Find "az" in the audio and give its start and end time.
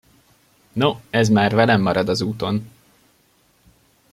2.09-2.21